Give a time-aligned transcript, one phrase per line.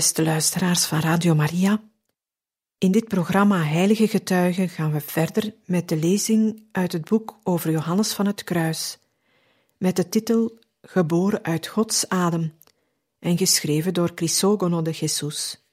[0.00, 1.82] Beste luisteraars van Radio Maria,
[2.78, 7.70] in dit programma Heilige Getuigen gaan we verder met de lezing uit het boek over
[7.70, 8.98] Johannes van het Kruis,
[9.78, 12.52] met de titel Geboren uit Gods adem
[13.18, 15.64] en geschreven door Crisogono de Jesus.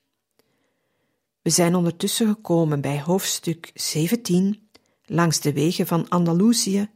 [1.41, 4.69] We zijn ondertussen gekomen bij hoofdstuk 17,
[5.05, 6.89] langs de wegen van Andalusië,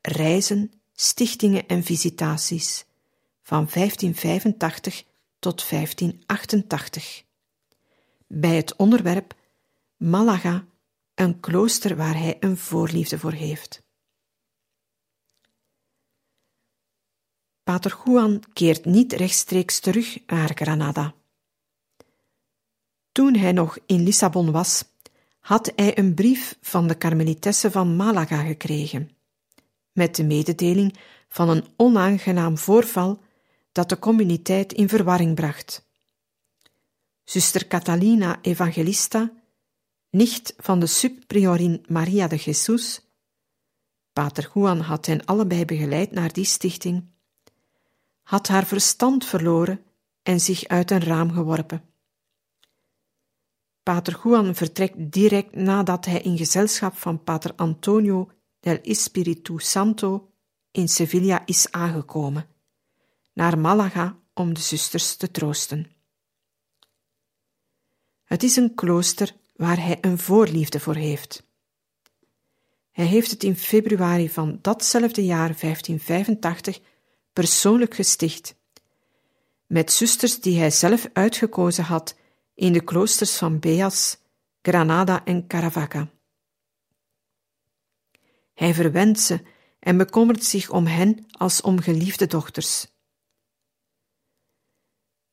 [0.00, 2.84] reizen, stichtingen en visitaties,
[3.42, 5.10] van 1585
[5.42, 7.24] tot 1588.
[8.26, 9.34] Bij het onderwerp
[9.96, 10.64] Malaga,
[11.14, 13.82] een klooster waar hij een voorliefde voor heeft.
[17.62, 21.14] Pater Juan keert niet rechtstreeks terug naar Granada.
[23.12, 24.84] Toen hij nog in Lissabon was,
[25.40, 29.10] had hij een brief van de Karmelitessen van Malaga gekregen,
[29.92, 30.96] met de mededeling
[31.28, 33.20] van een onaangenaam voorval
[33.72, 35.90] dat de communiteit in verwarring bracht.
[37.24, 39.32] Zuster Catalina Evangelista,
[40.10, 43.00] nicht van de subpriorin Maria de Jesus,
[44.12, 47.04] Pater Juan had hen allebei begeleid naar die stichting,
[48.22, 49.80] had haar verstand verloren
[50.22, 51.84] en zich uit een raam geworpen.
[53.82, 60.32] Pater Juan vertrekt direct nadat hij in gezelschap van Pater Antonio del Espiritu Santo
[60.70, 62.51] in Sevilla is aangekomen
[63.32, 65.90] naar Malaga om de zusters te troosten.
[68.24, 71.46] Het is een klooster waar hij een voorliefde voor heeft.
[72.90, 76.80] Hij heeft het in februari van datzelfde jaar 1585
[77.32, 78.54] persoonlijk gesticht,
[79.66, 82.16] met zusters die hij zelf uitgekozen had
[82.54, 84.18] in de kloosters van Beas,
[84.62, 86.10] Granada en Caravaca.
[88.54, 89.40] Hij verwendt ze
[89.78, 92.91] en bekommert zich om hen als om geliefde dochters.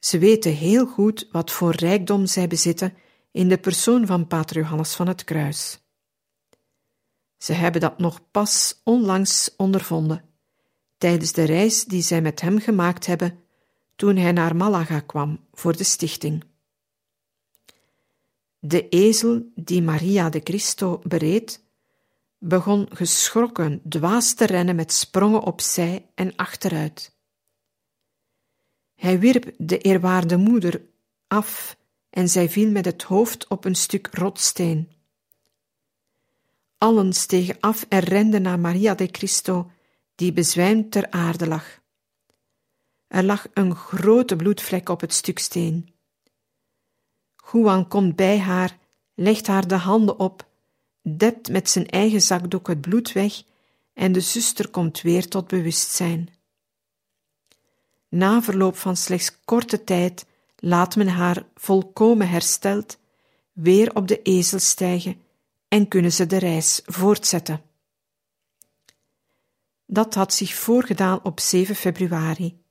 [0.10, 2.94] Ze weten heel goed wat voor rijkdom zij bezitten
[3.32, 5.80] in de persoon van Pater Johannes van het Kruis.
[7.38, 10.24] Ze hebben dat nog pas onlangs ondervonden,
[10.98, 13.40] tijdens de reis die zij met hem gemaakt hebben
[13.96, 16.44] toen hij naar Malaga kwam voor de stichting.
[18.60, 21.64] De ezel die Maria de Cristo bereed,
[22.38, 27.18] begon geschrokken dwaas te rennen met sprongen opzij en achteruit.
[29.00, 30.82] Hij wierp de eerwaarde moeder
[31.28, 31.78] af
[32.10, 34.92] en zij viel met het hoofd op een stuk rotsteen.
[36.78, 39.72] Allen stegen af en renden naar Maria de Cristo,
[40.16, 41.80] die bezwijmd ter aarde lag.
[43.08, 45.94] Er lag een grote bloedvlek op het stuk steen.
[47.52, 48.78] Juan komt bij haar,
[49.16, 50.48] legt haar de handen op,
[51.02, 53.44] dept met zijn eigen zakdoek het bloed weg
[53.94, 56.39] en de zuster komt weer tot bewustzijn.
[58.10, 60.26] Na verloop van slechts korte tijd
[60.56, 62.98] laat men haar volkomen hersteld
[63.54, 65.22] weer op de ezel stijgen
[65.68, 67.62] en kunnen ze de reis voortzetten.
[69.86, 72.62] Dat had zich voorgedaan op 7 februari.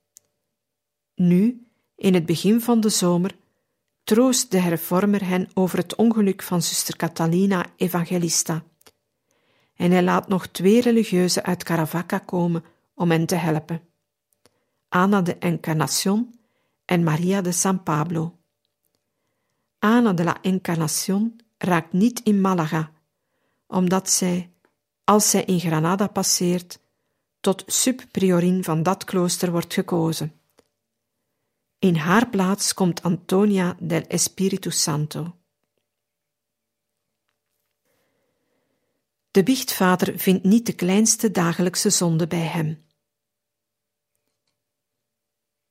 [1.15, 3.35] Nu, in het begin van de zomer,
[4.03, 8.63] troost de hervormer hen over het ongeluk van zuster Catalina Evangelista.
[9.75, 12.63] En hij laat nog twee religieuzen uit Caravaca komen
[12.93, 13.88] om hen te helpen.
[14.89, 16.39] Ana de Encarnación
[16.85, 18.39] en Maria de San Pablo.
[19.79, 22.91] Ana de la Encarnación raakt niet in Malaga,
[23.67, 24.51] omdat zij,
[25.03, 26.79] als zij in Granada passeert,
[27.39, 30.33] tot subpriorin van dat klooster wordt gekozen.
[31.79, 35.35] In haar plaats komt Antonia del Espiritu Santo.
[39.31, 42.87] De biechtvader vindt niet de kleinste dagelijkse zonde bij hem.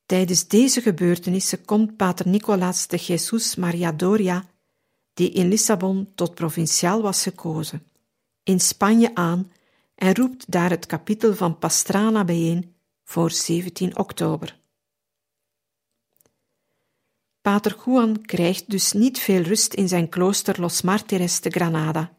[0.09, 4.45] Tijdens deze gebeurtenissen komt pater Nicolaas de Jesus Maria Doria,
[5.15, 7.87] die in Lissabon tot provinciaal was gekozen,
[8.43, 9.53] in Spanje aan
[9.95, 12.75] en roept daar het kapitel van Pastrana bijeen
[13.05, 14.59] voor 17 oktober.
[17.41, 22.17] Pater Juan krijgt dus niet veel rust in zijn klooster Los Martires te Granada,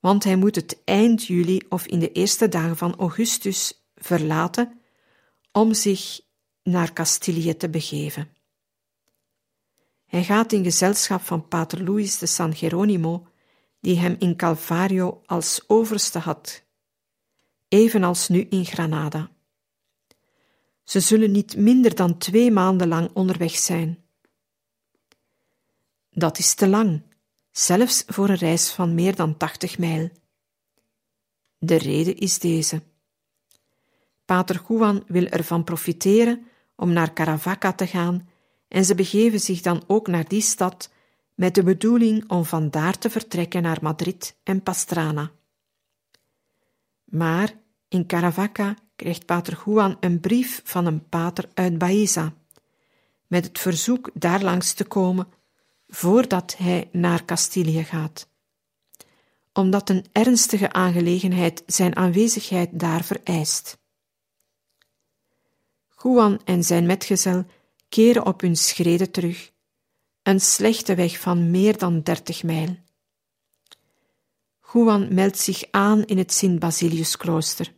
[0.00, 4.80] want hij moet het eind juli of in de eerste dagen van augustus verlaten
[5.50, 6.20] om zich
[6.62, 8.30] naar Castilië te begeven.
[10.06, 13.26] Hij gaat in gezelschap van Pater Luis de San Geronimo,
[13.80, 16.64] die hem in Calvario als overste had,
[17.68, 19.30] evenals nu in Granada.
[20.84, 24.04] Ze zullen niet minder dan twee maanden lang onderweg zijn.
[26.10, 27.02] Dat is te lang,
[27.50, 30.10] zelfs voor een reis van meer dan tachtig mijl.
[31.58, 32.82] De reden is deze.
[34.24, 36.46] Pater Juan wil ervan profiteren
[36.82, 38.28] om naar Caravaca te gaan
[38.68, 40.90] en ze begeven zich dan ook naar die stad
[41.34, 45.30] met de bedoeling om vandaar te vertrekken naar Madrid en Pastrana.
[47.04, 47.54] Maar
[47.88, 52.34] in Caravaca krijgt Pater Juan een brief van een pater uit Baeza,
[53.26, 55.26] met het verzoek daar langs te komen
[55.88, 58.28] voordat hij naar Castilië gaat,
[59.52, 63.80] omdat een ernstige aangelegenheid zijn aanwezigheid daar vereist.
[66.02, 67.44] Juan en zijn metgezel
[67.88, 69.52] keren op hun schreden terug,
[70.22, 72.76] een slechte weg van meer dan dertig mijl.
[74.72, 77.74] Juan meldt zich aan in het Sint-Basilius-klooster.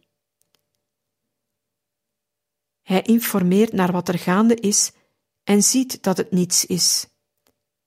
[2.82, 4.92] Hij informeert naar wat er gaande is
[5.44, 7.08] en ziet dat het niets is.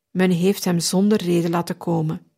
[0.09, 2.31] Men heeft hem zonder reden laten komen.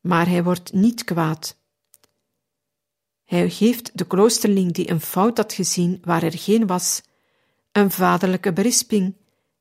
[0.00, 1.61] Maar hij wordt niet kwaad.
[3.32, 7.02] Hij geeft de kloosterling die een fout had gezien waar er geen was,
[7.72, 9.14] een vaderlijke berisping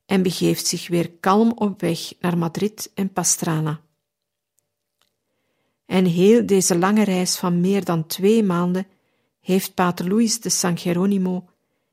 [0.05, 3.81] en begeeft zich weer kalm op weg naar Madrid en Pastrana.
[5.85, 8.87] En heel deze lange reis van meer dan twee maanden
[9.41, 11.49] heeft Pater Luis de San Geronimo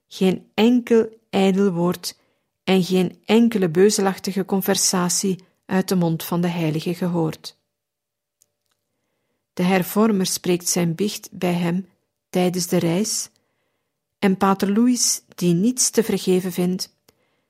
[0.09, 2.19] geen enkel ijdel woord
[2.65, 7.58] en geen enkele beuzelachtige conversatie uit de mond van de heilige gehoord.
[9.59, 11.89] De hervormer spreekt zijn bicht bij hem
[12.31, 13.31] tijdens de reis,
[14.19, 16.95] en Pater Louis, die niets te vergeven vindt,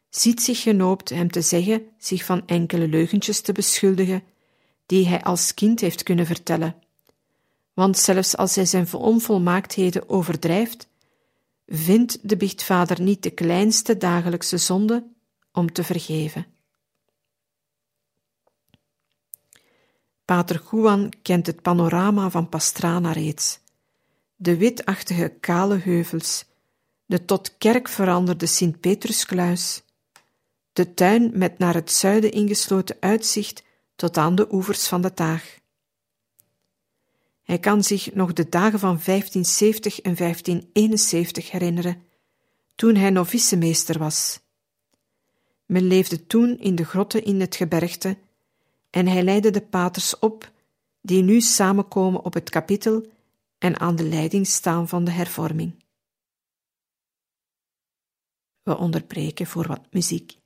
[0.09, 4.23] ziet zich genoopt hem te zeggen zich van enkele leugentjes te beschuldigen,
[4.87, 6.77] die hij als kind heeft kunnen vertellen.
[7.75, 10.89] Want zelfs als hij zijn onvolmaaktheden overdrijft,
[11.67, 15.07] vindt de biechtvader niet de kleinste dagelijkse zonde
[15.53, 16.47] om te vergeven.
[20.29, 23.61] Pater Juan kent het panorama van Pastrana reeds.
[24.37, 26.45] De witachtige kale heuvels,
[27.07, 29.83] de tot kerk veranderde Sint-Petruskluis,
[30.73, 33.63] de tuin met naar het zuiden ingesloten uitzicht
[33.97, 35.59] tot aan de oevers van de Taag.
[37.43, 42.03] Hij kan zich nog de dagen van 1570 en 1571 herinneren,
[42.75, 44.41] toen hij novicemeester was.
[45.67, 48.17] Men leefde toen in de grotten in het gebergte
[48.91, 50.53] en hij leidde de paters op,
[51.01, 53.07] die nu samenkomen op het kapitel
[53.59, 55.85] en aan de leiding staan van de hervorming.
[58.63, 60.38] We onderbreken voor wat muziek.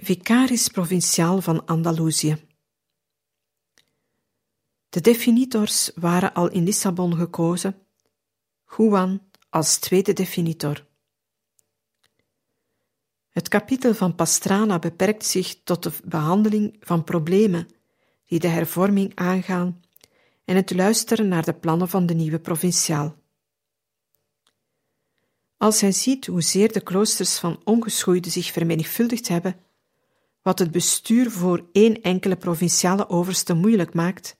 [0.00, 2.46] Vicaris provinciaal van Andalusië.
[4.88, 7.86] De definitors waren al in Lissabon gekozen,
[8.76, 10.86] Juan als tweede definitor.
[13.28, 17.68] Het kapitel van Pastrana beperkt zich tot de behandeling van problemen
[18.26, 19.82] die de hervorming aangaan
[20.44, 23.16] en het luisteren naar de plannen van de nieuwe provinciaal.
[25.56, 29.66] Als hij ziet hoezeer de kloosters van ongeschoeide zich vermenigvuldigd hebben,
[30.48, 34.36] wat het bestuur voor één enkele provinciale overste moeilijk maakt,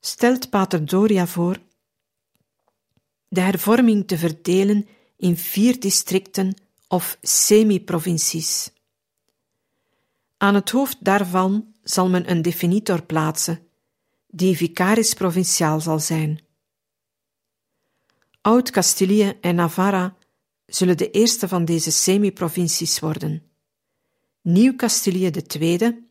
[0.00, 1.58] stelt Pater Doria voor
[3.28, 6.54] de hervorming te verdelen in vier districten
[6.88, 8.72] of semi-provincies.
[10.36, 13.66] Aan het hoofd daarvan zal men een definitor plaatsen,
[14.26, 16.40] die vicaris provinciaal zal zijn.
[18.40, 20.16] Oud-Castilië en Navarra
[20.66, 23.53] zullen de eerste van deze semi-provincies worden.
[24.44, 26.04] Nieuw-Castilië tweede,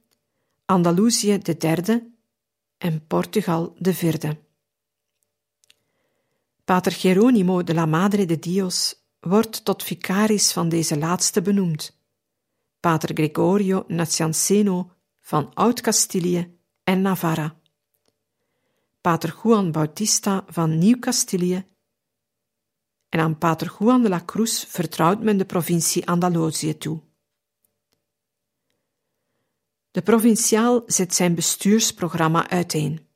[0.66, 2.12] Andalusië derde
[2.78, 4.40] en Portugal vierde.
[6.63, 11.98] Pater Geronimo de la Madre de Dios wordt tot vicaris van deze laatste benoemd.
[12.80, 17.60] Pater Gregorio Nacianceno van Oud-Castilië en Navarra.
[19.02, 21.66] Pater Juan Bautista van Nieuw-Castilië
[23.10, 27.02] en aan Pater Juan de la Cruz vertrouwt men de provincie Andalusië toe.
[29.94, 33.08] De provinciaal zet zijn bestuursprogramma uiteen.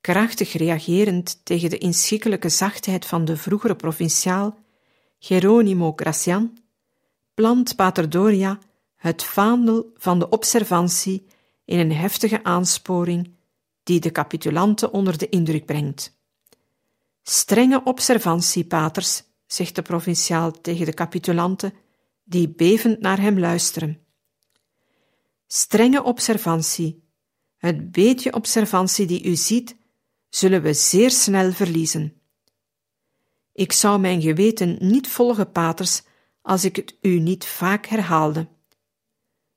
[0.00, 4.58] Krachtig reagerend tegen de inschikkelijke zachtheid van de vroegere provinciaal,
[5.18, 6.58] Geronimo Gracian,
[7.34, 8.58] plant Pater Doria
[8.96, 11.26] het vaandel van de observantie
[11.64, 13.34] in een heftige aansporing
[13.82, 16.18] die de capitulanten onder de indruk brengt.
[17.22, 21.72] Strenge observantie, paters, zegt de provinciaal tegen de capitulanten,
[22.24, 24.05] die bevend naar hem luisteren.
[25.46, 27.04] Strenge observantie,
[27.56, 29.76] het beetje observantie die u ziet,
[30.28, 32.20] zullen we zeer snel verliezen.
[33.52, 36.02] Ik zou mijn geweten niet volgen, paters,
[36.42, 38.48] als ik het u niet vaak herhaalde.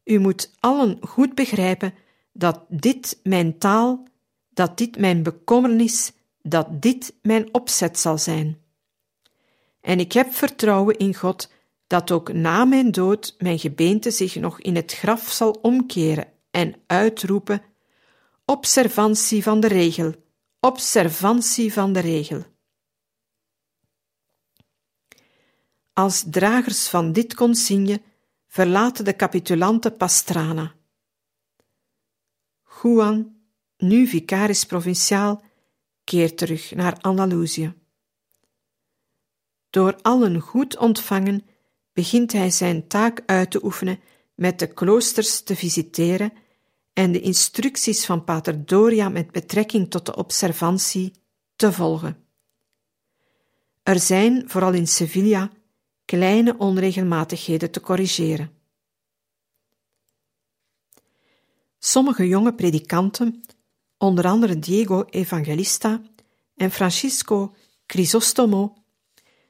[0.04, 1.94] U moet allen goed begrijpen
[2.34, 4.08] dat dit mijn taal,
[4.50, 8.62] dat dit mijn bekommernis, dat dit mijn opzet zal zijn.
[9.82, 11.52] En ik heb vertrouwen in God
[11.90, 16.76] dat ook na mijn dood mijn gebeente zich nog in het graf zal omkeren en
[16.88, 17.62] uitroepen:
[18.46, 20.14] Observantie van de regel,
[20.60, 22.44] observantie van de regel.
[25.94, 28.02] Als dragers van dit consigne
[28.48, 30.76] verlaten de capitulanten Pastrana.
[32.82, 33.36] Juan,
[33.78, 35.42] nu vicaris provinciaal,
[36.04, 37.74] keert terug naar Andalusië.
[39.70, 41.49] Door allen goed ontvangen,
[42.00, 44.00] begint hij zijn taak uit te oefenen
[44.36, 46.34] met de kloosters te visiteren
[46.94, 51.14] en de instructies van Pater Doria met betrekking tot de observantie
[51.56, 52.24] te volgen.
[53.84, 55.52] Er zijn, vooral in Sevilla,
[56.06, 58.52] kleine onregelmatigheden te corrigeren.
[61.80, 63.44] Sommige jonge predikanten
[63.98, 66.02] onder andere Diego Evangelista
[66.56, 68.74] en Francisco Crisostomo,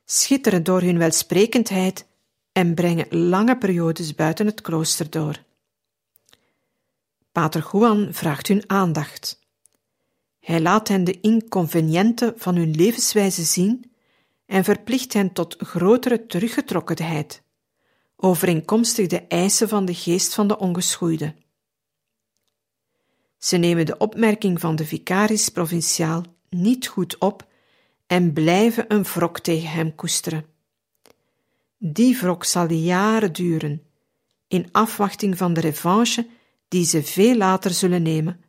[0.05, 2.07] schitteren door hun welsprekendheid
[2.51, 5.43] en brengen lange periodes buiten het klooster door.
[7.31, 9.39] Pater Juan vraagt hun aandacht.
[10.39, 13.91] Hij laat hen de inconveniënten van hun levenswijze zien
[14.45, 17.41] en verplicht hen tot grotere teruggetrokkenheid,
[18.15, 21.35] overeenkomstig de eisen van de geest van de ongeschoeide.
[23.37, 27.47] Ze nemen de opmerking van de vicaris provinciaal niet goed op
[28.07, 30.45] en blijven een wrok tegen hem koesteren.
[31.81, 33.83] Die wrok zal jaren duren,
[34.47, 36.27] in afwachting van de revanche
[36.67, 38.41] die ze veel later zullen nemen,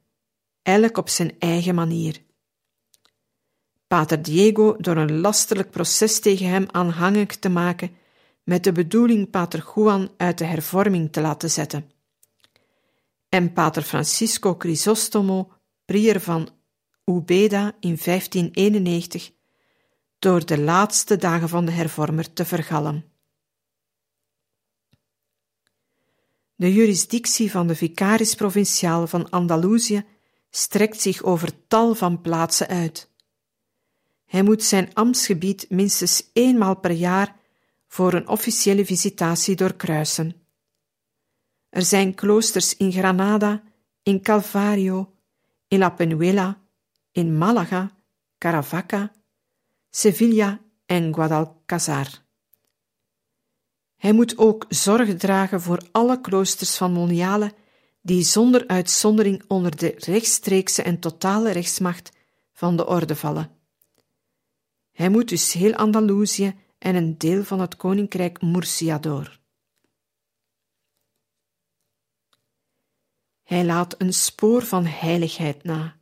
[0.62, 2.22] elk op zijn eigen manier.
[3.86, 7.90] Pater Diego door een lastelijk proces tegen hem aanhangig te maken,
[8.44, 11.90] met de bedoeling Pater Juan uit de hervorming te laten zetten
[13.30, 15.52] en Pater Francisco Crisostomo,
[15.84, 16.48] prier van
[17.04, 19.32] Ubeda in 1591,
[20.18, 23.04] door de laatste dagen van de hervormer te vergallen.
[26.60, 30.04] De jurisdictie van de vicaris provinciaal van Andalusië
[30.50, 33.10] strekt zich over tal van plaatsen uit.
[34.26, 37.36] Hij moet zijn ambtsgebied minstens eenmaal per jaar
[37.86, 40.34] voor een officiële visitatie doorkruisen.
[41.68, 43.62] Er zijn kloosters in Granada,
[44.02, 45.14] in Calvario,
[45.68, 46.60] in La Penuela,
[47.12, 47.96] in Malaga,
[48.38, 49.12] Caravaca,
[49.90, 52.28] Sevilla en Guadalcazar.
[54.00, 57.54] Hij moet ook zorg dragen voor alle kloosters van Moniale
[58.00, 62.10] die zonder uitzondering onder de rechtstreekse en totale rechtsmacht
[62.52, 63.50] van de orde vallen.
[64.92, 69.38] Hij moet dus heel Andalusië en een deel van het koninkrijk Murcia door.
[73.42, 75.96] Hij laat een spoor van heiligheid na.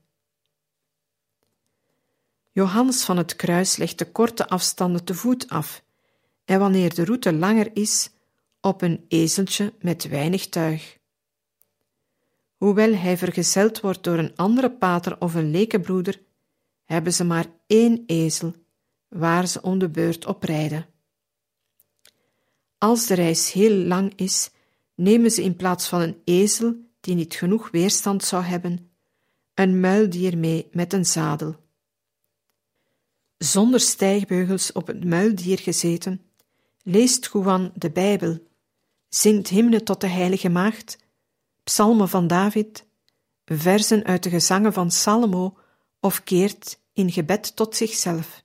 [2.50, 5.86] Johannes van het Kruis legt de korte afstanden te voet af
[6.48, 8.10] en wanneer de route langer is,
[8.60, 10.98] op een ezeltje met weinig tuig.
[12.56, 16.22] Hoewel hij vergezeld wordt door een andere pater of een lekenbroeder,
[16.84, 18.54] hebben ze maar één ezel
[19.08, 20.86] waar ze om de beurt op rijden.
[22.78, 24.50] Als de reis heel lang is,
[24.94, 28.90] nemen ze in plaats van een ezel die niet genoeg weerstand zou hebben,
[29.54, 31.56] een muildier mee met een zadel.
[33.38, 36.22] Zonder stijgbeugels op het muildier gezeten,
[36.88, 38.38] leest Juan de Bijbel,
[39.08, 40.98] zingt hymne tot de Heilige Maagd,
[41.62, 42.86] psalmen van David,
[43.44, 45.58] versen uit de gezangen van Salomo
[46.00, 48.44] of keert in gebed tot zichzelf.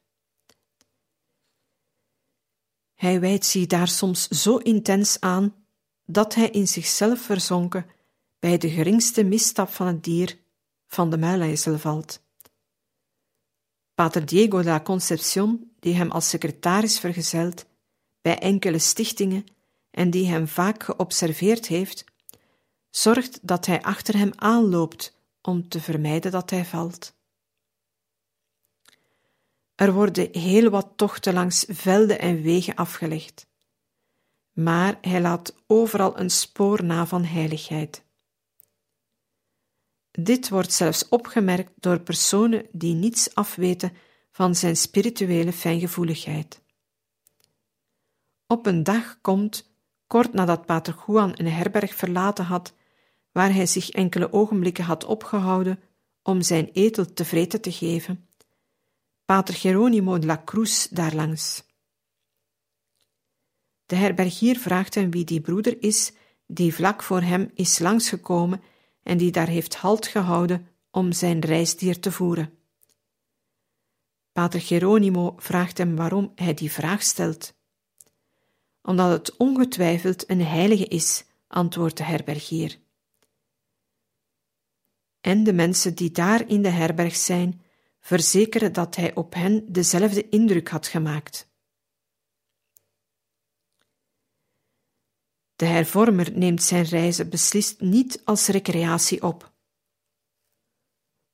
[2.93, 5.55] Hij wijdt zich daar soms zo intens aan
[6.05, 7.85] dat hij in zichzelf verzonken
[8.39, 10.39] bij de geringste misstap van het dier
[10.87, 12.21] van de muilezel valt.
[13.93, 17.65] Pater Diego de la Concepción, die hem als secretaris vergezelt
[18.23, 19.45] bij enkele stichtingen
[19.91, 22.03] en die hem vaak geobserveerd heeft,
[22.89, 27.15] zorgt dat hij achter hem aanloopt om te vermijden dat hij valt.
[29.75, 33.47] Er worden heel wat tochten langs velden en wegen afgelegd,
[34.51, 38.03] maar hij laat overal een spoor na van heiligheid.
[40.11, 43.93] Dit wordt zelfs opgemerkt door personen die niets afweten
[44.31, 46.62] van zijn spirituele fijngevoeligheid.
[48.47, 49.73] Op een dag komt,
[50.07, 52.73] kort nadat Pater Juan een herberg verlaten had,
[53.31, 55.79] waar hij zich enkele ogenblikken had opgehouden
[56.21, 58.27] om zijn etel te vreten te geven,
[59.25, 61.63] Pater Geronimo de la Cruz daarlangs.
[63.85, 66.13] De herbergier vraagt hem wie die broeder is
[66.47, 68.61] die vlak voor hem is langsgekomen
[69.03, 72.57] en die daar heeft halt gehouden om zijn reisdier te voeren.
[74.31, 77.53] Pater Geronimo vraagt hem waarom hij die vraag stelt.
[78.83, 82.79] Omdat het ongetwijfeld een heilige is, antwoordt de herbergier.
[85.21, 87.61] En de mensen die daar in de herberg zijn,
[87.99, 91.51] verzekeren dat hij op hen dezelfde indruk had gemaakt.
[95.55, 99.53] De hervormer neemt zijn reizen beslist niet als recreatie op.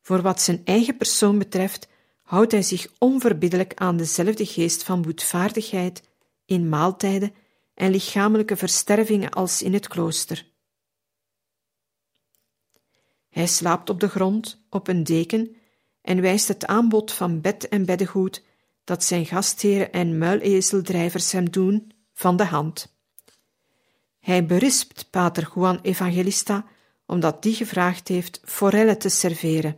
[0.01, 1.87] Voor wat zijn eigen persoon betreft,
[2.23, 6.08] houdt hij zich onverbiddelijk aan dezelfde geest van boetvaardigheid
[6.49, 7.33] in maaltijden
[7.73, 10.47] en lichamelijke verstervingen als in het klooster.
[13.29, 15.55] Hij slaapt op de grond, op een deken,
[16.01, 18.43] en wijst het aanbod van bed en beddengoed
[18.83, 22.97] dat zijn gastheren en muilezeldrijvers hem doen van de hand.
[24.19, 26.65] Hij berispt pater Juan Evangelista
[27.05, 29.77] omdat die gevraagd heeft forellen te serveren,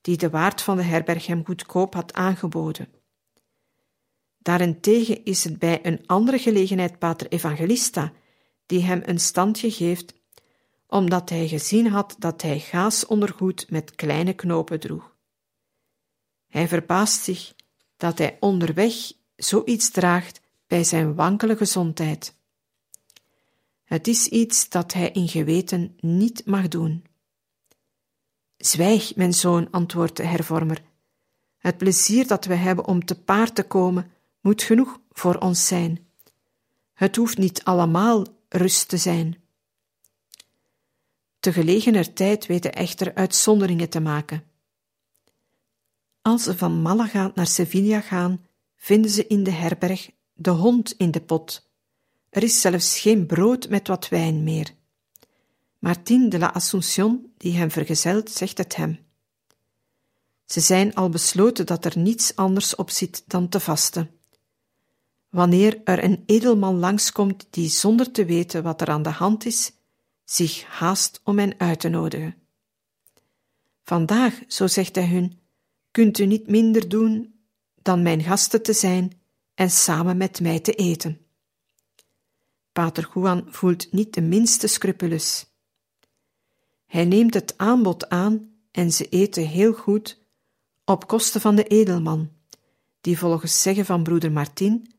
[0.00, 2.99] die de waard van de herberg hem goedkoop had aangeboden.
[4.42, 8.12] Daarentegen is het bij een andere gelegenheid pater Evangelista
[8.66, 10.14] die hem een standje geeft,
[10.86, 15.14] omdat hij gezien had dat hij gaas ondergoed met kleine knopen droeg.
[16.48, 17.54] Hij verbaast zich
[17.96, 22.34] dat hij onderweg zoiets draagt bij zijn wankele gezondheid.
[23.84, 27.04] Het is iets dat hij in geweten niet mag doen.
[28.56, 30.82] Zwijg, mijn zoon, antwoordt de hervormer.
[31.58, 36.08] Het plezier dat we hebben om te paard te komen, moet genoeg voor ons zijn.
[36.92, 39.42] Het hoeft niet allemaal rust te zijn.
[41.40, 44.44] Te tijd weten echter uitzonderingen te maken.
[46.22, 51.10] Als ze van Malaga naar Sevilla gaan, vinden ze in de herberg de hond in
[51.10, 51.70] de pot
[52.30, 54.74] er is zelfs geen brood met wat wijn meer.
[55.78, 58.98] Martin de la Assumption, die hem vergezelt, zegt het hem.
[60.46, 64.10] Ze zijn al besloten dat er niets anders op zit dan te vasten.
[65.30, 69.72] Wanneer er een edelman langskomt die zonder te weten wat er aan de hand is,
[70.24, 72.34] zich haast om hen uit te nodigen.
[73.82, 75.38] Vandaag, zo zegt hij hun,
[75.90, 77.34] kunt u niet minder doen
[77.82, 79.20] dan mijn gasten te zijn
[79.54, 81.20] en samen met mij te eten.
[82.72, 85.46] Pater Juan voelt niet de minste scrupules.
[86.86, 90.18] Hij neemt het aanbod aan en ze eten heel goed
[90.84, 92.30] op kosten van de edelman,
[93.00, 94.94] die volgens zeggen van broeder Martin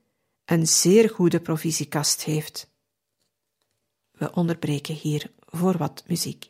[0.51, 2.69] een zeer goede provisiekast heeft.
[4.11, 6.49] We onderbreken hier voor wat muziek.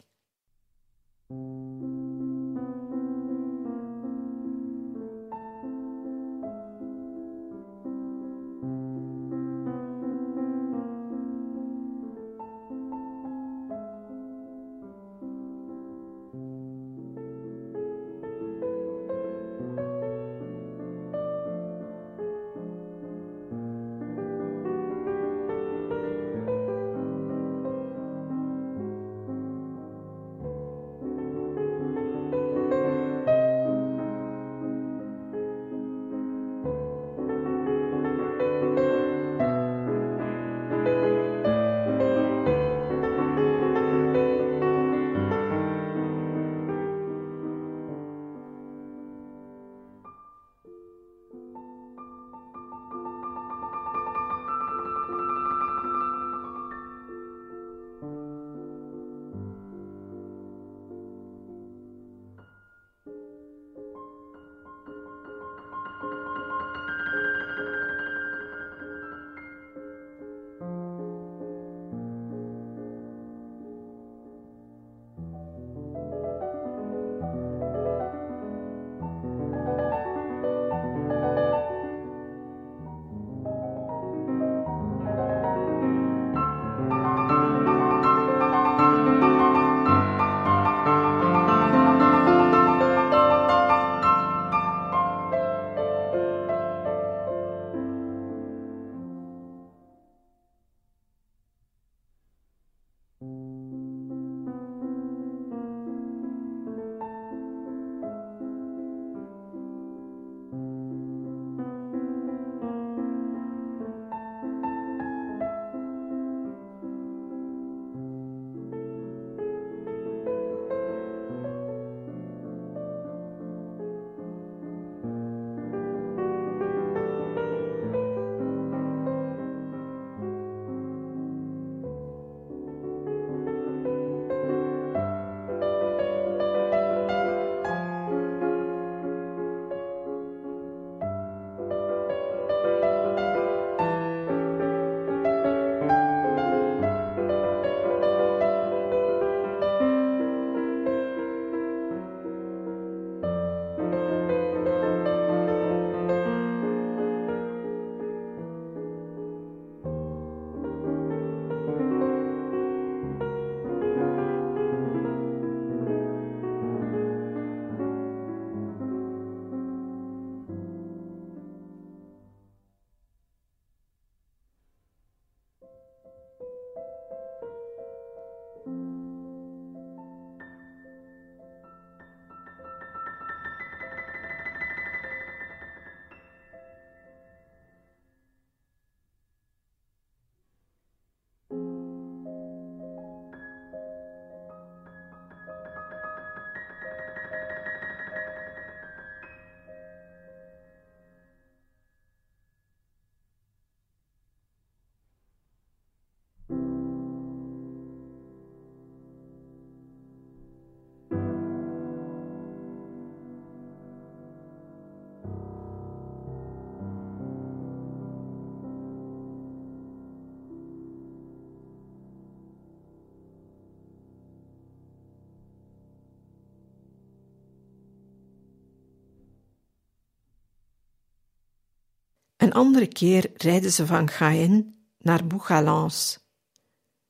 [232.41, 236.19] Een andere keer rijden ze van Gaën naar Bouchalance.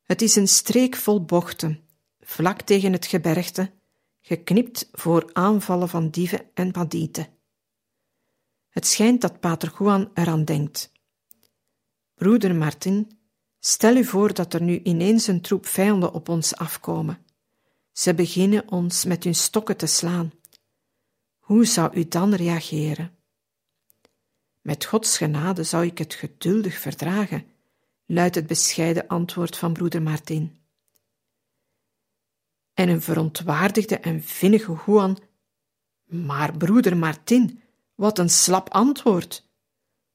[0.04, 1.80] Het is een streek vol bochten,
[2.20, 3.72] vlak tegen het gebergte,
[4.22, 7.28] geknipt voor aanvallen van dieven en bandieten.
[8.70, 10.92] Het schijnt dat Pater Juan eraan denkt.
[12.14, 13.20] Broeder Martin,
[13.60, 17.26] stel u voor dat er nu ineens een troep vijanden op ons afkomen.
[17.92, 20.32] Ze beginnen ons met hun stokken te slaan.
[21.40, 23.21] Hoe zou u dan reageren?
[24.62, 27.46] Met Gods genade zou ik het geduldig verdragen,
[28.06, 30.60] luidt het bescheiden antwoord van broeder Martin.
[32.74, 35.20] En een verontwaardigde en vinnige Juan.
[36.06, 37.62] Maar broeder Martin,
[37.96, 39.50] wat een slap antwoord!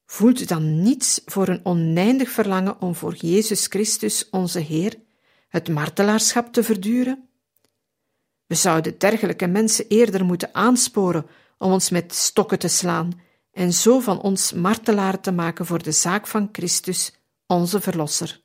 [0.05, 4.95] Voelt u dan niets voor een oneindig verlangen om voor Jezus Christus, onze Heer,
[5.47, 7.29] het martelaarschap te verduren?
[8.45, 11.25] We zouden dergelijke mensen eerder moeten aansporen
[11.57, 13.25] om ons met stokken te slaan
[13.57, 17.13] en zo van ons martelaar te maken voor de zaak van Christus,
[17.45, 18.41] onze Verlosser.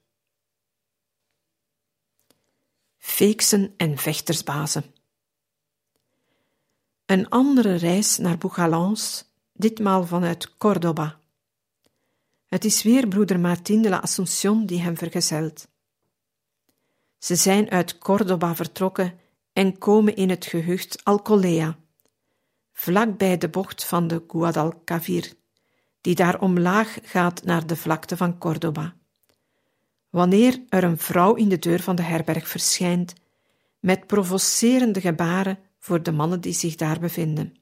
[2.98, 4.84] feeksen en vechtersbazen.
[7.06, 11.20] Een andere reis naar Bouchalance, ditmaal vanuit Cordoba.
[12.46, 15.68] Het is weer broeder Martin de la Assumption die hem vergezelt.
[17.18, 19.18] Ze zijn uit Cordoba vertrokken
[19.52, 21.78] en komen in het gehucht Alcolea,
[22.72, 25.32] vlak bij de bocht van de Guadalquivir,
[26.00, 28.94] die daar omlaag gaat naar de vlakte van Cordoba.
[30.10, 33.12] Wanneer er een vrouw in de deur van de herberg verschijnt,
[33.78, 37.54] met provocerende gebaren voor de mannen die zich daar bevinden.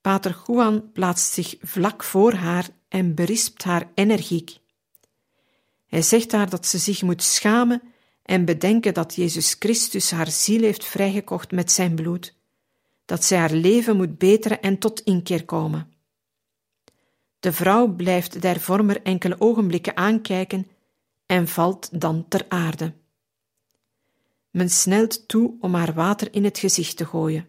[0.00, 4.58] Pater Juan plaatst zich vlak voor haar en berispt haar energiek.
[5.86, 7.82] Hij zegt haar dat ze zich moet schamen
[8.22, 12.36] en bedenken dat Jezus Christus haar ziel heeft vrijgekocht met zijn bloed,
[13.04, 15.92] dat zij haar leven moet beteren en tot inkeer komen.
[17.40, 20.66] De vrouw blijft der vormer enkele ogenblikken aankijken
[21.26, 22.94] en valt dan ter aarde.
[24.50, 27.46] Men snelt toe om haar water in het gezicht te gooien.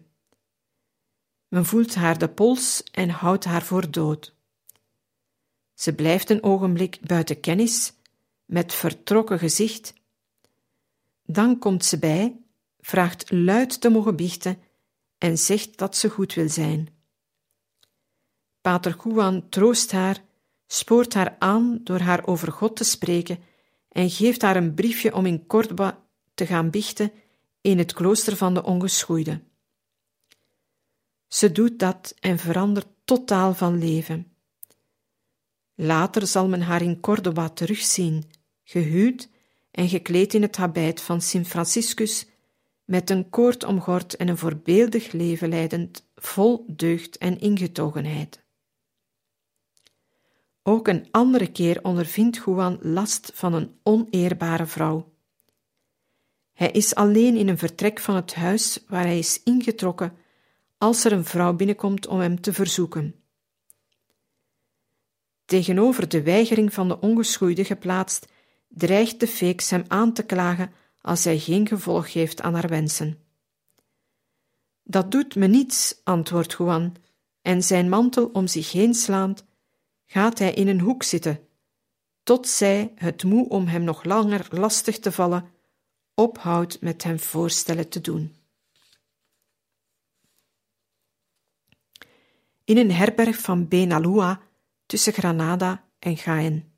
[1.48, 4.34] Men voelt haar de pols en houdt haar voor dood.
[5.74, 7.92] Ze blijft een ogenblik buiten kennis,
[8.44, 9.94] met vertrokken gezicht.
[11.22, 12.36] Dan komt ze bij,
[12.80, 14.58] vraagt luid te mogen biechten
[15.18, 16.88] en zegt dat ze goed wil zijn.
[18.60, 20.24] Pater Juan troost haar,
[20.66, 23.38] spoort haar aan door haar over God te spreken
[23.88, 27.12] en geeft haar een briefje om in Cordoba te gaan biechten
[27.60, 29.40] in het klooster van de ongeschoeide.
[31.28, 34.32] Ze doet dat en verandert totaal van leven.
[35.74, 38.30] Later zal men haar in Cordoba terugzien,
[38.64, 39.28] gehuwd
[39.70, 42.26] en gekleed in het habit van Sint Franciscus,
[42.86, 48.44] met een koord omgord en een voorbeeldig leven leidend, vol deugd en ingetogenheid.
[50.62, 55.14] Ook een andere keer ondervindt Juan last van een oneerbare vrouw.
[56.52, 60.16] Hij is alleen in een vertrek van het huis waar hij is ingetrokken
[60.78, 63.14] als er een vrouw binnenkomt om hem te verzoeken.
[65.44, 68.26] Tegenover de weigering van de ongeschoeide geplaatst,
[68.68, 70.72] dreigt de feeks hem aan te klagen
[71.06, 73.18] als hij geen gevolg geeft aan haar wensen.
[74.82, 76.96] Dat doet me niets, antwoordt Juan,
[77.42, 79.44] en zijn mantel om zich heen slaand,
[80.04, 81.48] gaat hij in een hoek zitten,
[82.22, 85.50] tot zij, het moe om hem nog langer lastig te vallen,
[86.14, 88.36] ophoudt met hem voorstellen te doen.
[92.64, 94.40] In een herberg van Benalua
[94.86, 96.75] tussen Granada en Jaén.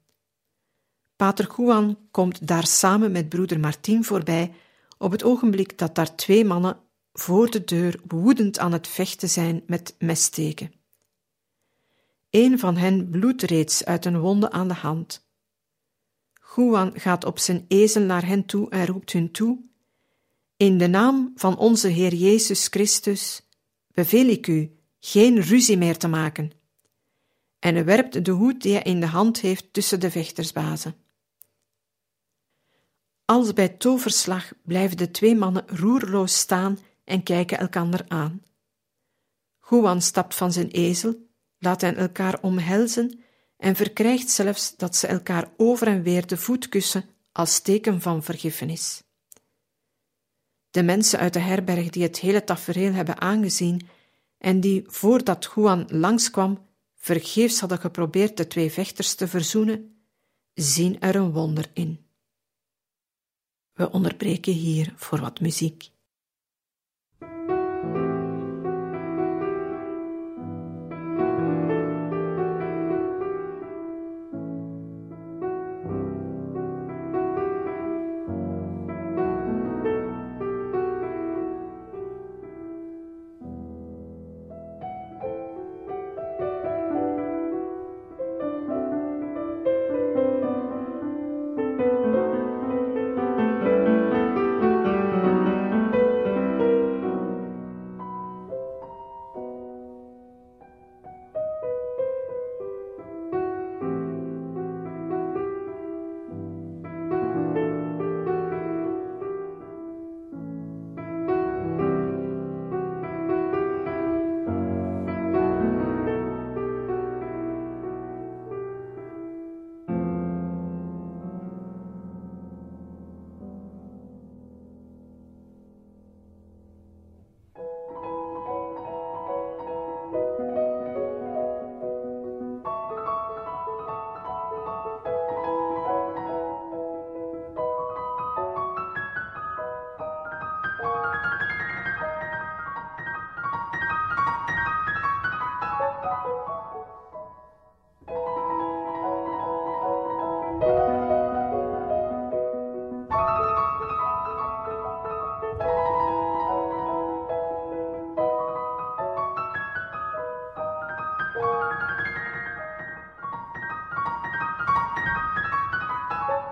[1.18, 4.52] Pater Juan komt daar samen met broeder Martin voorbij
[4.98, 6.81] op het ogenblik dat daar twee mannen
[7.12, 10.72] voor de deur woedend aan het vechten zijn met messteken.
[12.31, 15.28] Een van hen bloedt reeds uit een wonde aan de hand.
[16.57, 19.59] Juan gaat op zijn ezel naar hen toe en roept hun toe:
[20.57, 23.48] In de naam van onze Heer Jezus Christus
[23.92, 26.50] beveel ik u geen ruzie meer te maken.
[27.59, 31.07] En hij werpt de hoed die hij in de hand heeft tussen de vechtersbazen.
[33.31, 38.43] Als bij toverslag blijven de twee mannen roerloos staan en kijken elkander aan.
[39.71, 43.21] Juan stapt van zijn ezel, laat hen elkaar omhelzen
[43.57, 48.23] en verkrijgt zelfs dat ze elkaar over en weer de voet kussen als teken van
[48.23, 49.03] vergiffenis.
[50.71, 53.88] De mensen uit de herberg die het hele tafereel hebben aangezien
[54.38, 60.03] en die, voordat Juan langskwam, vergeefs hadden geprobeerd de twee vechters te verzoenen,
[60.55, 62.08] zien er een wonder in.
[63.79, 65.91] We onderbreken hier voor wat muziek.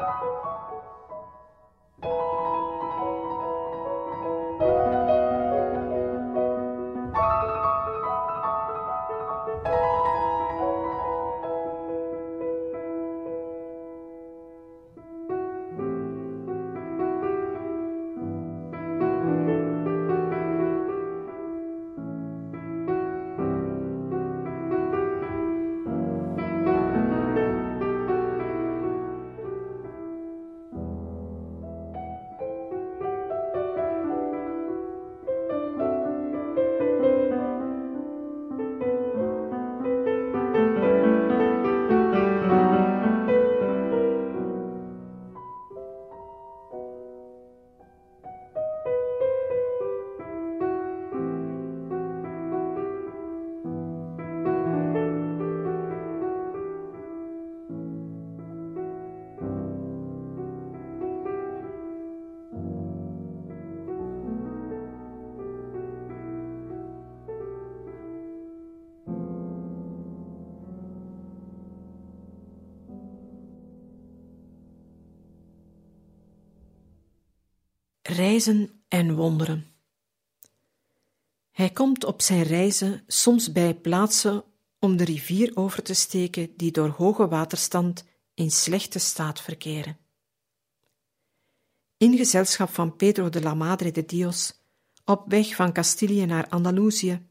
[0.07, 0.96] うん。
[78.37, 79.67] Reizen en wonderen.
[81.51, 84.45] Hij komt op zijn reizen soms bij plaatsen
[84.79, 89.97] om de rivier over te steken die door hoge waterstand in slechte staat verkeren.
[91.97, 94.53] In gezelschap van Pedro de la Madre de Dios,
[95.05, 97.27] op weg van Castilië naar Andalusië,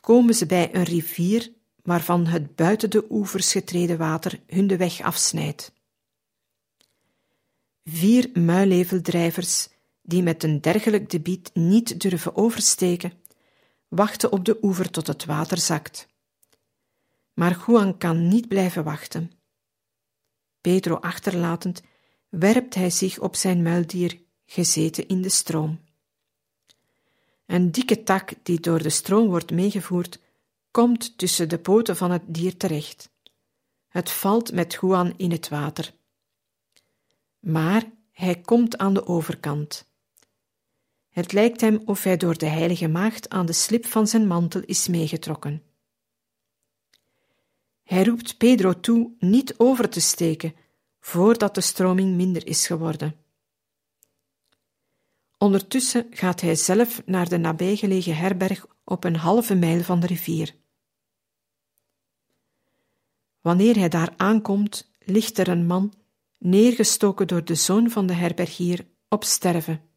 [0.00, 5.00] komen ze bij een rivier waarvan het buiten de oevers getreden water hun de weg
[5.00, 5.72] afsnijdt.
[7.84, 9.70] Vier muileveldrijvers,
[10.02, 13.12] die met een dergelijk debiet niet durven oversteken,
[13.88, 16.06] wachten op de oever tot het water zakt.
[17.32, 19.30] Maar Juan kan niet blijven wachten.
[20.60, 21.82] Pedro achterlatend,
[22.28, 25.80] werpt hij zich op zijn muildier, gezeten in de stroom.
[27.46, 30.20] Een dikke tak die door de stroom wordt meegevoerd,
[30.70, 33.10] komt tussen de poten van het dier terecht.
[33.88, 35.94] Het valt met Juan in het water.
[37.38, 39.91] Maar hij komt aan de overkant.
[41.12, 44.60] Het lijkt hem of hij door de heilige maagd aan de slip van zijn mantel
[44.60, 45.62] is meegetrokken.
[47.82, 50.54] Hij roept Pedro toe niet over te steken,
[51.00, 53.16] voordat de stroming minder is geworden.
[55.38, 60.54] Ondertussen gaat hij zelf naar de nabijgelegen herberg op een halve mijl van de rivier.
[63.40, 65.92] Wanneer hij daar aankomt, ligt er een man,
[66.38, 69.91] neergestoken door de zoon van de herbergier, op sterven.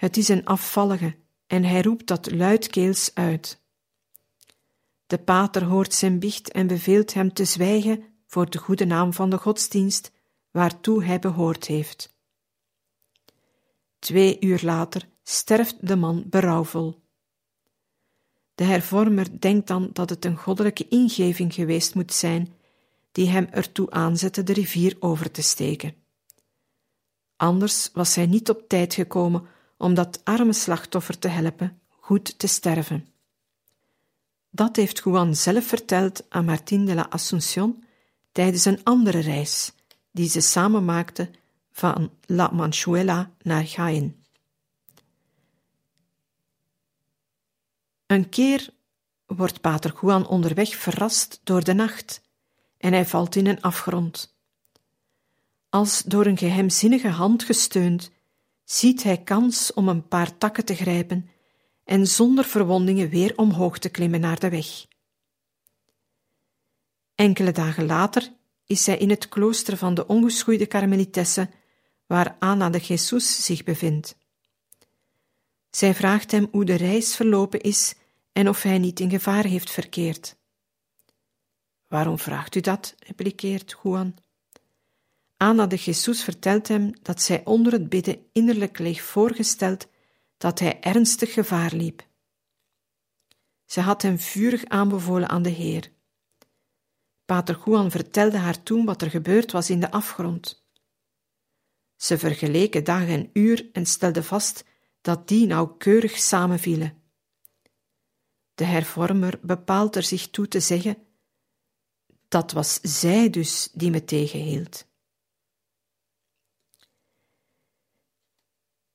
[0.00, 3.60] Het is een afvallige en hij roept dat luidkeels uit.
[5.06, 9.30] De pater hoort zijn biecht en beveelt hem te zwijgen voor de goede naam van
[9.30, 10.12] de godsdienst
[10.50, 12.16] waartoe hij behoord heeft.
[13.98, 17.02] Twee uur later sterft de man berouwvol.
[18.54, 22.54] De hervormer denkt dan dat het een goddelijke ingeving geweest moet zijn
[23.12, 25.94] die hem ertoe aanzette de rivier over te steken.
[27.36, 29.48] Anders was hij niet op tijd gekomen
[29.80, 33.06] om dat arme slachtoffer te helpen goed te sterven.
[34.50, 37.84] Dat heeft Juan zelf verteld aan Martín de la Asunción
[38.32, 39.72] tijdens een andere reis
[40.10, 41.34] die ze samen maakten
[41.72, 44.24] van La Manchuela naar Jaén.
[48.06, 48.70] Een keer
[49.26, 52.22] wordt Pater Juan onderweg verrast door de nacht
[52.76, 54.34] en hij valt in een afgrond.
[55.68, 58.10] Als door een geheimzinnige hand gesteund,
[58.70, 61.30] ziet hij kans om een paar takken te grijpen
[61.84, 64.86] en zonder verwondingen weer omhoog te klimmen naar de weg.
[67.14, 68.32] Enkele dagen later
[68.66, 71.50] is hij in het klooster van de ongeschoeide karmelitessen,
[72.06, 74.16] waar Ana de Jesus zich bevindt.
[75.70, 77.94] Zij vraagt hem hoe de reis verlopen is
[78.32, 80.36] en of hij niet in gevaar heeft verkeerd.
[81.86, 82.94] Waarom vraagt u dat?
[82.98, 84.14] replikeert Juan.
[85.42, 89.88] Ana de Jesus vertelt hem dat zij onder het bidden innerlijk leeg voorgesteld
[90.36, 92.06] dat hij ernstig gevaar liep.
[93.64, 95.92] Ze had hem vurig aanbevolen aan de Heer.
[97.24, 100.66] Pater Juan vertelde haar toen wat er gebeurd was in de afgrond.
[101.96, 104.64] Ze vergeleken dag en uur en stelde vast
[105.00, 107.02] dat die nauwkeurig samenvielen.
[108.54, 111.06] De hervormer bepaalt er zich toe te zeggen:
[112.28, 114.88] dat was zij dus die me tegenhield.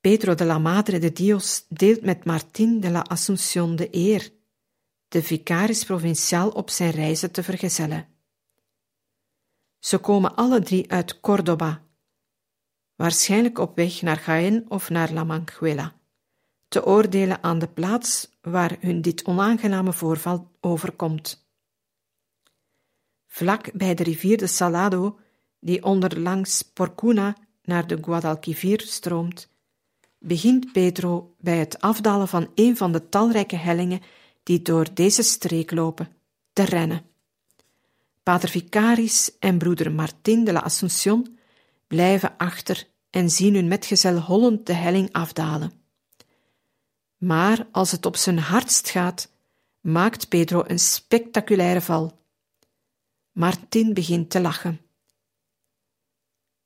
[0.06, 4.32] Pedro de la Madre de Dios deelt met Martín de la Asunción de eer,
[5.08, 8.08] de vicaris provinciaal op zijn reizen te vergezellen.
[9.78, 11.82] Ze komen alle drie uit Córdoba,
[12.94, 15.94] waarschijnlijk op weg naar Jaén of naar La Manchuela,
[16.68, 21.48] te oordelen aan de plaats waar hun dit onaangename voorval overkomt.
[23.26, 25.18] Vlak bij de rivier de Salado,
[25.58, 29.54] die onderlangs Porcuna naar de Guadalquivir stroomt,
[30.26, 34.00] begint Pedro bij het afdalen van een van de talrijke hellingen
[34.42, 36.08] die door deze streek lopen,
[36.52, 37.02] te rennen.
[38.22, 41.38] Pater Vicaris en broeder Martin de la Ascension
[41.86, 45.72] blijven achter en zien hun metgezel hollend de helling afdalen.
[47.16, 49.32] Maar als het op zijn hardst gaat,
[49.80, 52.18] maakt Pedro een spectaculaire val.
[53.32, 54.80] Martin begint te lachen.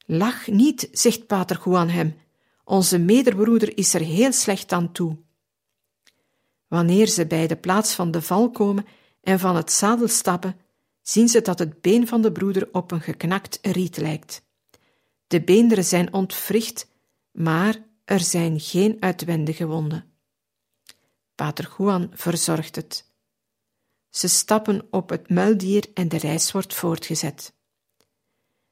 [0.06, 2.16] Lach niet, zegt Pater Juan hem,
[2.70, 5.16] onze medebroeder is er heel slecht aan toe.
[6.66, 8.86] Wanneer ze bij de plaats van de val komen
[9.20, 10.60] en van het zadel stappen,
[11.02, 14.42] zien ze dat het been van de broeder op een geknakt riet lijkt.
[15.26, 16.88] De beenderen zijn ontwricht,
[17.30, 20.04] maar er zijn geen uitwendige wonden.
[21.34, 23.12] Pater Juan verzorgt het.
[24.10, 27.52] Ze stappen op het muildier en de reis wordt voortgezet.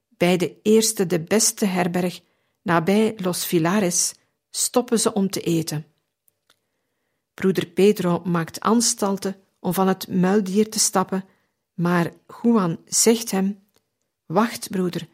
[0.08, 2.26] Bij de eerste, de beste herberg
[2.68, 4.14] nabij Los Filares,
[4.50, 5.86] stoppen ze om te eten.
[7.34, 11.24] Broeder Pedro maakt anstalten om van het muildier te stappen,
[11.74, 12.12] maar
[12.42, 13.68] Juan zegt hem:
[14.26, 15.08] Wacht, broeder,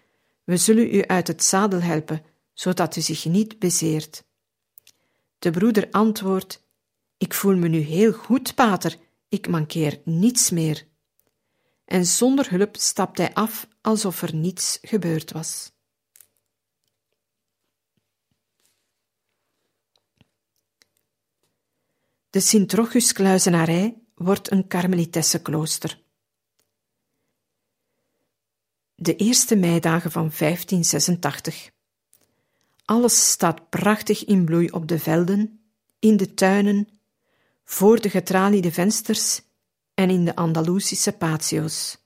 [0.44, 4.24] we zullen u uit het zadel helpen, zodat u zich niet bezeert.
[5.38, 6.62] De broeder antwoordt:
[7.18, 8.98] Ik voel me nu heel goed, pater,
[9.28, 10.86] ik mankeer niets meer.
[11.84, 15.73] En zonder hulp stapt hij af alsof er niets gebeurd was.
[22.34, 26.00] De Sint-Rochus-kluizenarij wordt een karmelitessenklooster.
[28.94, 31.70] De eerste meidagen van 1586.
[32.84, 35.60] Alles staat prachtig in bloei op de velden,
[35.98, 36.88] in de tuinen,
[37.64, 39.40] voor de getraliede vensters
[39.94, 41.98] en in de Andalusische patio's.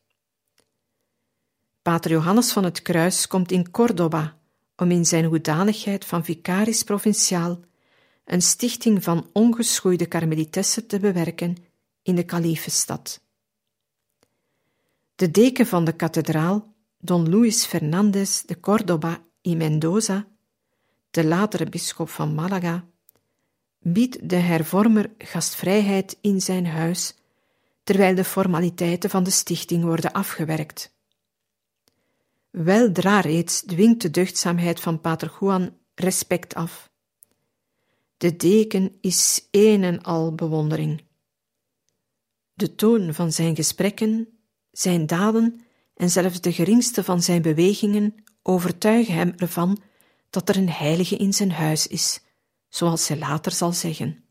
[1.83, 4.39] Pater Johannes van het Kruis komt in Córdoba
[4.77, 7.67] om in zijn hoedanigheid van vicaris provinciaal
[8.29, 11.57] een stichting van ongeschoeide karmelitessen te bewerken
[12.03, 13.21] in de kalifenstad.
[15.15, 20.27] De deken van de kathedraal, Don Luis Fernández de Córdoba y Mendoza,
[21.11, 22.85] de latere bisschop van Malaga,
[23.79, 27.15] biedt de hervormer gastvrijheid in zijn huis,
[27.83, 30.97] terwijl de formaliteiten van de stichting worden afgewerkt.
[32.51, 36.88] Weldra reeds dwingt de deugdzaamheid van Pater Juan respect af.
[38.19, 41.05] De deken is een en al bewondering.
[42.55, 44.29] De toon van zijn gesprekken,
[44.71, 45.61] zijn daden
[45.95, 49.83] en zelfs de geringste van zijn bewegingen overtuigen hem ervan
[50.31, 52.21] dat er een heilige in zijn huis is,
[52.69, 54.25] zoals hij later zal zeggen.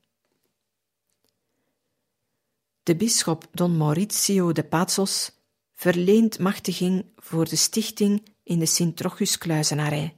[2.84, 5.32] De bisschop Don Maurizio de Pazos
[5.74, 10.18] verleent machtiging voor de stichting in de Sint-Trochuskluizenarij.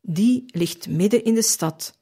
[0.00, 2.00] Die ligt midden in de stad,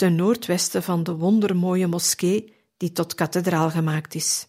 [0.00, 4.48] ten noordwesten van de wondermooie moskee die tot kathedraal gemaakt is.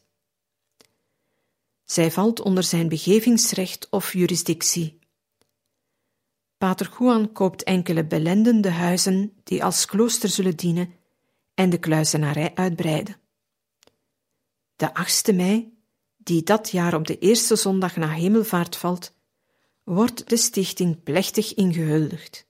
[1.84, 4.99] Zij valt onder zijn begevingsrecht of jurisdictie.
[6.58, 10.93] Pater Juan koopt enkele belendende huizen die als klooster zullen dienen
[11.54, 13.18] en de kluizenarij uitbreiden.
[14.76, 15.78] De 8e mei,
[16.18, 19.14] die dat jaar op de eerste zondag na hemelvaart valt,
[19.84, 22.49] wordt de stichting plechtig ingehuldigd.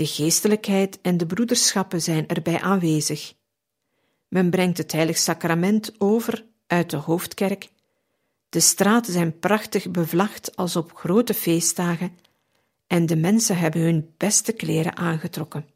[0.00, 3.34] De geestelijkheid en de broederschappen zijn erbij aanwezig.
[4.28, 7.68] Men brengt het heilig sacrament over uit de hoofdkerk.
[8.48, 12.18] De straten zijn prachtig bevlacht als op grote feestdagen
[12.86, 15.68] en de mensen hebben hun beste kleren aangetrokken.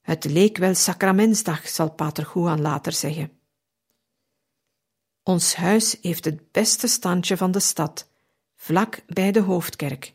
[0.00, 3.32] Het leek wel sacramentsdag, zal Pater Juan later zeggen.
[5.22, 8.08] Ons huis heeft het beste standje van de stad,
[8.56, 10.14] vlak bij de hoofdkerk.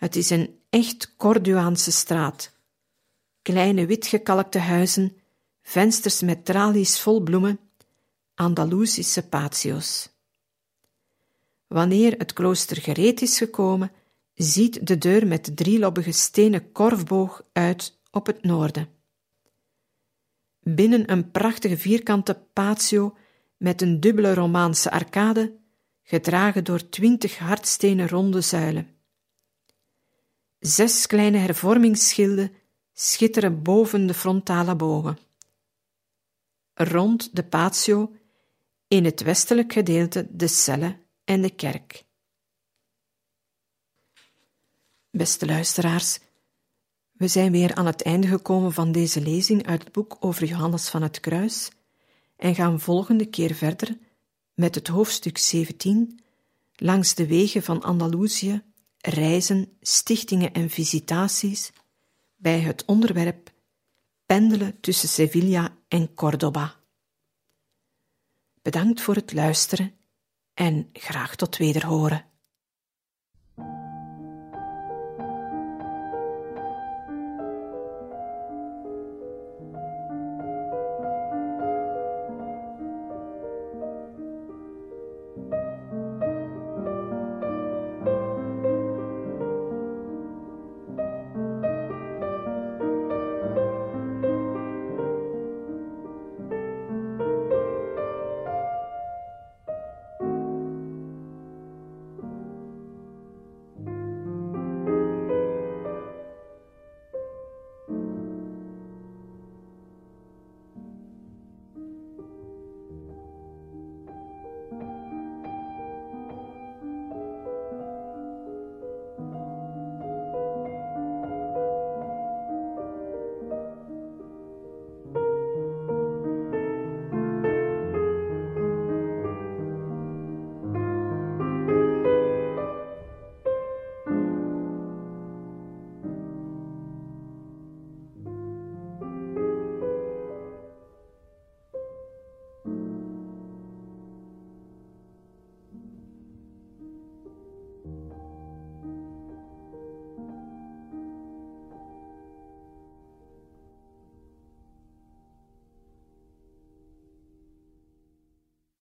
[0.00, 2.52] Het is een echt Corduaanse straat.
[3.42, 5.16] Kleine witgekalkte huizen,
[5.62, 7.58] vensters met tralies vol bloemen,
[8.34, 10.08] Andalusische patio's.
[11.66, 13.92] Wanneer het klooster gereed is gekomen,
[14.34, 18.88] ziet de deur met de drielobbige stenen korfboog uit op het noorden.
[20.60, 23.16] Binnen een prachtige vierkante patio
[23.56, 25.56] met een dubbele Romaanse arcade,
[26.02, 28.99] gedragen door twintig hardstenen ronde zuilen.
[30.60, 32.52] Zes kleine hervormingsschilden
[32.92, 35.18] schitteren boven de frontale bogen.
[36.74, 38.14] Rond de patio,
[38.88, 42.04] in het westelijk gedeelte, de cellen en de kerk.
[45.10, 46.18] Beste luisteraars,
[47.12, 50.88] we zijn weer aan het einde gekomen van deze lezing uit het boek over Johannes
[50.88, 51.70] van het Kruis
[52.36, 53.98] en gaan volgende keer verder
[54.54, 56.20] met het hoofdstuk 17
[56.74, 58.62] langs de wegen van Andalusië,
[59.00, 61.72] reizen, stichtingen en visitaties
[62.36, 63.52] bij het onderwerp
[64.26, 66.80] pendelen tussen Sevilla en Córdoba.
[68.62, 69.94] Bedankt voor het luisteren
[70.54, 72.29] en graag tot wederhoren.